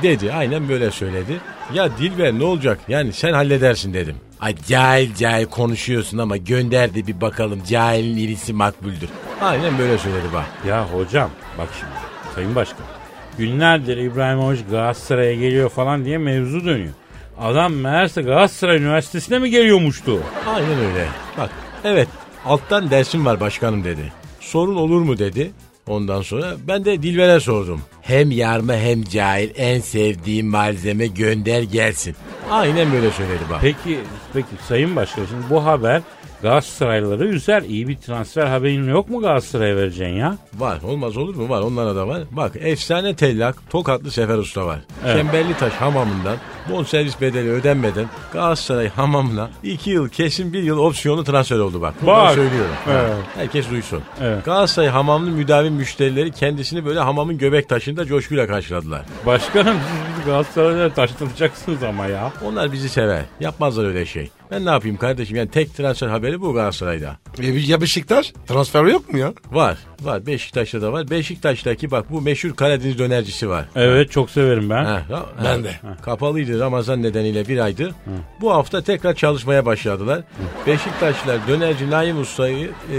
[0.04, 1.40] dedi aynen böyle söyledi.
[1.74, 4.16] Ya Dilber ne olacak yani sen halledersin dedim.
[4.40, 9.10] Ay cahil cahil konuşuyorsun ama gönder de bir bakalım cahilin irisi makbuldür.
[9.42, 10.46] Aynen böyle söyledi bak.
[10.68, 11.92] Ya hocam bak şimdi
[12.36, 12.86] Sayın Başkan.
[13.38, 16.94] Günlerdir İbrahimovic Galatasaray'a geliyor falan diye mevzu dönüyor.
[17.42, 20.20] Adam meğerse Galatasaray Üniversitesi'ne mi geliyormuştu?
[20.48, 21.08] Aynen öyle.
[21.38, 21.50] Bak
[21.84, 22.08] evet
[22.46, 24.14] alttan dersim var başkanım dedi.
[24.40, 25.52] Sorun olur mu dedi.
[25.88, 27.82] Ondan sonra ben de Dilber'e sordum.
[28.02, 32.16] Hem yarma hem cahil en sevdiğim malzeme gönder gelsin.
[32.52, 33.60] Aynen böyle söyledi bak.
[33.62, 34.00] Peki,
[34.34, 36.02] peki Sayın Başkan şimdi bu haber
[36.42, 37.62] Galatasaraylıları üzer.
[37.62, 40.38] İyi bir transfer haberin yok mu Galatasaray'a vereceksin ya?
[40.54, 42.22] Var olmaz olur mu var onlara da var.
[42.32, 44.80] Bak efsane tellak Tokatlı Sefer Usta var.
[45.06, 45.16] Evet.
[45.18, 46.38] Çemberli Taş hamamından
[46.70, 51.94] bonservis bedeli ödenmeden Galatasaray hamamına 2 yıl kesin bir yıl opsiyonu transfer oldu bak.
[52.02, 52.30] Bunu Bak.
[52.30, 52.72] ben söylüyorum.
[52.90, 53.14] Evet.
[53.36, 54.02] Herkes duysun.
[54.22, 54.46] Evet.
[54.46, 59.02] Galatasaray hamamının müdavim müşterileri kendisini böyle hamamın göbek taşında coşkuyla karşıladılar.
[59.26, 62.32] Başkanım siz bizi Galatasaray'a taşlatacaksınız ama ya.
[62.46, 63.22] Onlar bizi sever.
[63.40, 64.30] Yapmazlar öyle şey.
[64.52, 65.38] Ben ne yapayım kardeşim?
[65.38, 67.18] Yani tek transfer haberi bu Galatasaray'da.
[67.40, 68.34] E, ya Beşiktaş?
[68.48, 69.34] Transfer yok mu ya?
[69.52, 69.78] Var.
[70.02, 70.26] Var.
[70.26, 71.10] Beşiktaş'ta da var.
[71.10, 73.66] Beşiktaş'taki bak bu meşhur Karadeniz dönercisi var.
[73.76, 74.86] Evet çok severim ben.
[74.86, 75.64] Ha, ha, Ben ha.
[75.64, 75.76] de.
[76.52, 77.94] Kapalıydı Ramazan nedeniyle bir aydır.
[78.42, 80.22] Bu hafta tekrar çalışmaya başladılar.
[80.68, 82.98] Beşiktaşlılar dönerci Naim Usta'yı e,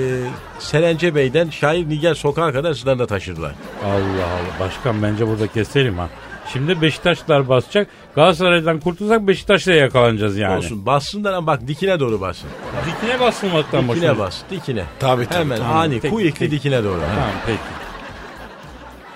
[0.58, 3.52] Serence Bey'den Şair Nigar Sokağı kadar sınırda taşıdılar.
[3.84, 4.60] Allah Allah.
[4.60, 6.08] Başkan bence burada keselim ha.
[6.52, 7.88] Şimdi Beşiktaşlar basacak.
[8.14, 10.56] Galatasaray'dan kurtulsak Beşiktaş'la yakalanacağız yani.
[10.56, 12.48] Olsun bassınlar ama bak dikine doğru bassın.
[12.86, 14.18] Dikine basılmaktan Dikine başlıyoruz.
[14.18, 14.84] bas, dikine.
[15.00, 15.68] Tabii, tabii, Hemen tabii.
[15.68, 17.00] ani, Tek- kuyuklu tek- dikine doğru.
[17.00, 17.06] ha.
[17.14, 17.58] Tamam peki.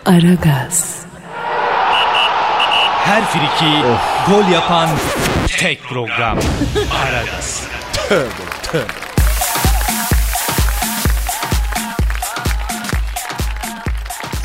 [0.06, 1.06] Aragaz,
[3.06, 3.82] Her friki
[4.30, 4.88] gol yapan
[5.58, 6.38] tek program.
[7.06, 7.68] Aragaz.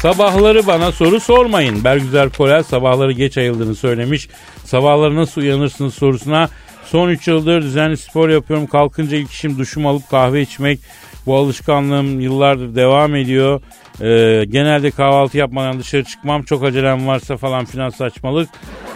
[0.02, 1.84] Sabahları bana soru sormayın.
[1.84, 4.30] Bergüzar Korel sabahları geç ayıldığını söylemiş.
[4.66, 6.50] Sabahları nasıl uyanırsınız sorusuna
[6.86, 8.68] son 3 yıldır düzenli spor yapıyorum.
[8.68, 10.80] Kalkınca ilk işim duşumu alıp kahve içmek.
[11.26, 13.62] Bu alışkanlığım yıllardır devam ediyor.
[14.02, 16.44] Ee, genelde kahvaltı yapmadan dışarı çıkmam.
[16.44, 18.50] Çok acelem varsa falan filan saçmalık.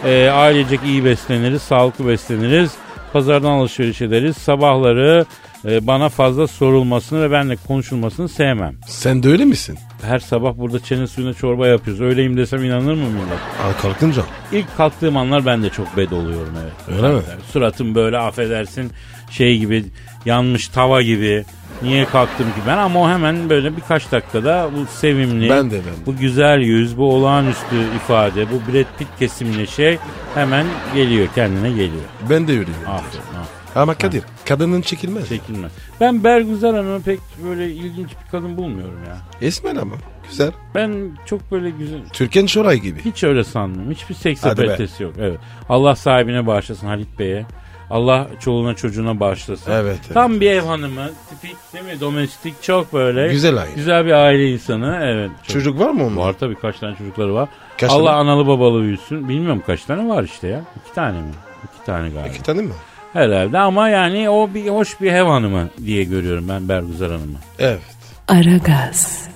[0.04, 2.72] Ee, ailecek iyi besleniriz, sağlıklı besleniriz.
[3.12, 4.36] Pazardan alışveriş ederiz.
[4.36, 5.24] Sabahları
[5.64, 8.74] e, bana fazla sorulmasını ve benimle konuşulmasını sevmem.
[8.88, 9.78] Sen de öyle misin?
[10.02, 12.02] Her sabah burada çene suyuna çorba yapıyoruz.
[12.02, 13.38] Öyleyim desem inanır mı millet?
[13.64, 14.22] Al kalkınca.
[14.52, 16.96] İlk kalktığım anlar ben de çok bed oluyorum evet.
[16.98, 17.20] Öyle mi?
[17.52, 18.90] Suratım böyle affedersin
[19.30, 19.84] şey gibi
[20.24, 21.44] yanmış tava gibi.
[21.82, 26.02] Niye kalktım ki ben ama o hemen böyle birkaç dakikada bu sevimli, Ben de, ben
[26.02, 26.06] de.
[26.06, 29.98] bu güzel yüz, bu olağanüstü ifade, bu Brad Pitt kesimli şey
[30.34, 32.04] hemen geliyor kendine geliyor.
[32.30, 32.80] Ben de öyleyim.
[32.88, 33.46] Aferin, aferin.
[33.74, 35.28] Ama Kadir kadının çekilmez.
[35.28, 35.72] Çekilmez.
[36.00, 39.16] Ben Bergüzar Hanım'ı pek böyle ilginç bir kadın bulmuyorum ya.
[39.48, 39.94] Esmer ama.
[40.30, 40.50] Güzel.
[40.74, 43.00] Ben çok böyle güzel, Türkan Şoray gibi.
[43.04, 43.90] Hiç öyle sanmıyorum.
[43.92, 45.12] Hiçbir seks apalitesi yok.
[45.18, 45.38] Evet.
[45.68, 47.46] Allah sahibine bağışlasın Halit Bey'e.
[47.90, 49.70] Allah çoluğuna çocuğuna bağışlasın.
[49.72, 50.14] Evet, evet.
[50.14, 51.10] Tam bir ev hanımı.
[51.30, 52.00] Tipik değil mi?
[52.00, 53.28] Domestik çok böyle.
[53.28, 53.72] Güzel aile.
[53.76, 54.98] Güzel bir aile insanı.
[55.02, 55.30] Evet.
[55.42, 56.16] Çok- Çocuk var mı onun?
[56.16, 57.48] Var tabii kaç tane çocukları var.
[57.80, 58.30] Kaç Allah tane?
[58.30, 59.28] analı babalı büyüsün.
[59.28, 60.60] Bilmiyorum kaç tane var işte ya.
[60.84, 61.28] İki tane mi?
[61.64, 62.28] İki tane galiba.
[62.28, 62.72] İki tane mi?
[63.12, 67.38] Herhalde ama yani o bir hoş bir ev hanımı diye görüyorum ben Bergüzar Hanım'ı.
[67.58, 67.80] Evet.
[68.28, 69.28] Aragaz,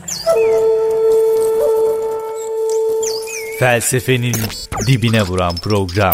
[3.58, 4.34] Felsefenin
[4.86, 6.12] dibine vuran program.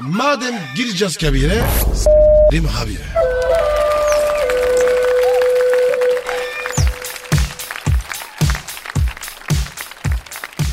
[0.00, 1.62] Madem gireceğiz kabire.
[1.94, 3.06] S**rim habire.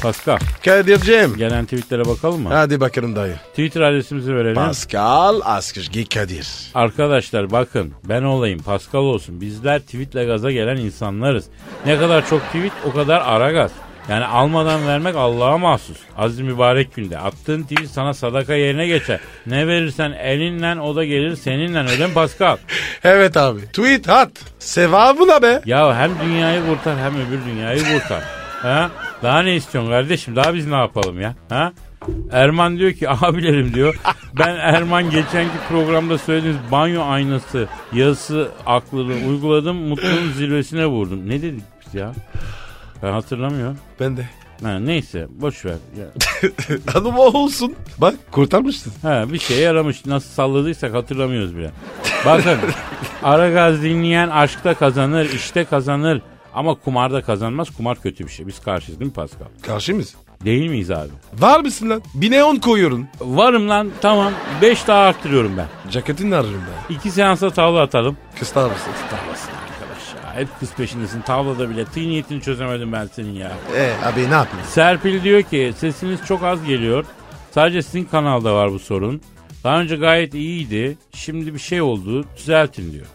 [0.01, 1.37] Pascal Kadir'cim.
[1.37, 2.49] gelen tweetlere bakalım mı?
[2.49, 3.35] Hadi bakalım dayı.
[3.49, 4.55] Twitter adresimizi verelim.
[4.55, 6.47] Pascal Askışgi Kadir.
[6.75, 9.41] Arkadaşlar bakın ben olayım Pascal olsun.
[9.41, 11.45] Bizler tweetle gaza gelen insanlarız.
[11.85, 13.71] Ne kadar çok tweet o kadar ara gaz.
[14.09, 15.97] Yani almadan vermek Allah'a mahsus.
[16.17, 17.17] Aziz mübarek günde.
[17.17, 19.19] Attığın tweet sana sadaka yerine geçer.
[19.45, 22.57] Ne verirsen elinle o da gelir seninle öyle mi Pascal?
[23.03, 23.61] Evet abi.
[23.61, 24.31] Tweet at.
[24.59, 25.61] Sevabına be.
[25.65, 28.23] Ya hem dünyayı kurtar hem öbür dünyayı kurtar.
[28.61, 28.89] Ha?
[29.23, 30.35] Daha ne istiyorsun kardeşim?
[30.35, 31.35] Daha biz ne yapalım ya?
[31.49, 31.71] Ha?
[32.31, 33.95] Erman diyor ki abilerim diyor.
[34.39, 39.75] Ben Erman geçenki programda söylediğiniz banyo aynası yazısı aklını uyguladım.
[39.75, 41.29] Mutluluğun zirvesine vurdum.
[41.29, 42.13] Ne dedik biz ya?
[43.03, 43.77] Ben hatırlamıyorum.
[43.99, 44.29] Ben de.
[44.63, 45.75] Ha, neyse boş ver.
[45.99, 46.05] Ya.
[46.93, 47.75] Hanım o olsun.
[47.97, 48.93] Bak kurtarmışsın.
[49.01, 50.05] Ha, bir şeye yaramış.
[50.05, 51.71] Nasıl salladıysak hatırlamıyoruz bile.
[52.25, 52.57] Bakın
[53.23, 56.21] Aragaz dinleyen aşkta kazanır, işte kazanır.
[56.53, 57.69] Ama kumarda kazanmaz.
[57.77, 58.47] Kumar kötü bir şey.
[58.47, 59.45] Biz karşıyız değil mi Pascal?
[59.61, 60.15] Karşı mıyız?
[60.45, 61.09] Değil miyiz abi?
[61.33, 62.01] Var mısın lan?
[62.13, 63.07] Bine on koyuyorum.
[63.21, 64.33] Varım lan tamam.
[64.61, 65.67] 5 daha arttırıyorum ben.
[65.91, 66.95] Ceketini ararım ben.
[66.95, 68.17] 2 seansa tavla atalım.
[68.39, 68.91] Kıstar mısın?
[69.03, 69.62] Arkadaş ya.
[70.35, 71.21] Hep kız peşindesin.
[71.21, 71.85] Tavlada bile.
[71.85, 73.51] Tığ niyetini çözemedim ben senin ya.
[73.75, 74.65] E abi ne yapayım?
[74.69, 77.05] Serpil diyor ki sesiniz çok az geliyor.
[77.51, 79.21] Sadece sizin kanalda var bu sorun.
[79.63, 80.97] Daha önce gayet iyiydi.
[81.13, 82.25] Şimdi bir şey oldu.
[82.37, 83.05] Düzeltin diyor.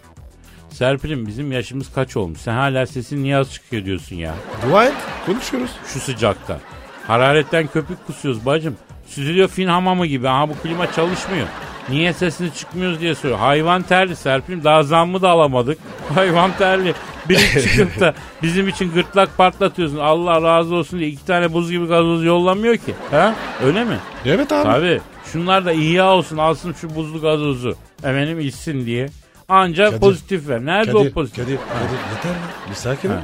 [0.71, 2.39] Serpil'im bizim yaşımız kaç olmuş?
[2.41, 4.35] Sen hala sesin niye az çıkıyor diyorsun ya.
[4.69, 4.95] Dua et.
[5.27, 5.71] Konuşuyoruz.
[5.93, 6.61] Şu sıcakta.
[7.07, 8.77] Hararetten köpük kusuyoruz bacım.
[9.07, 10.29] Süzülüyor fin hamamı gibi.
[10.29, 11.47] Aha bu klima çalışmıyor.
[11.91, 13.39] Niye sesini çıkmıyoruz diye soruyor.
[13.39, 15.79] Hayvan terli Serpil'im daha zammı da alamadık.
[16.15, 16.95] Hayvan terli.
[17.29, 19.99] Biri çıkıp da bizim için gırtlak patlatıyorsun.
[19.99, 22.95] Allah razı olsun diye iki tane buz gibi gazoz yollamıyor ki.
[23.11, 23.35] Ha?
[23.65, 23.99] Öyle mi?
[24.27, 24.65] Evet abi.
[24.65, 25.01] Tabii.
[25.33, 27.77] Şunlar da ihya olsun alsın şu buzlu gazozu.
[27.99, 29.09] Efendim içsin diye.
[29.49, 30.65] Ancak Kadir, pozitif ver.
[30.65, 31.45] Nerede o Kadir, pozitif?
[31.45, 32.37] Kadir, Kadir yeter lan.
[32.71, 33.15] Bir sakin ol.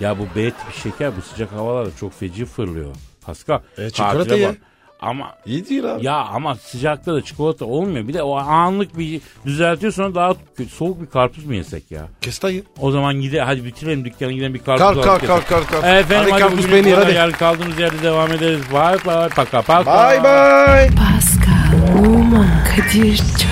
[0.00, 2.94] Ya bu B tipi şeker bu sıcak havalarda çok feci fırlıyor.
[3.26, 3.60] Pascal.
[3.78, 4.48] E, çikolata ye.
[4.48, 4.56] bak.
[5.02, 6.06] Ama İyi değil abi.
[6.06, 8.08] ya ama sıcakta da çikolata olmuyor.
[8.08, 10.70] Bir de o anlık bir düzeltiyor sonra daha kötü.
[10.70, 12.02] soğuk bir karpuz mu yesek ya?
[12.20, 12.62] Kes dayı.
[12.80, 15.84] O zaman gide hadi bitirelim dükkanı gidelim bir karpuz Kalk, alıp kalk, kalk, kalk, kalk.
[15.84, 17.14] Efendim Hadi hadi, karpuz bugün peynir, hadi.
[17.14, 18.60] Yarın kaldığımız yerde devam ederiz.
[18.72, 19.28] Bye bye.
[19.28, 20.10] Paka paka.
[20.10, 20.90] Bye bye.
[20.96, 23.51] Pascal, Oman, Kadir çok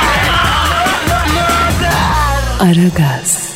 [2.61, 3.50] Aragaz.